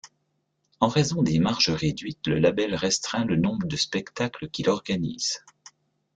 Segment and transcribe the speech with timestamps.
[0.79, 5.45] En raison des marges réduites, le label restreint le nombre de spectacles qu'il organise.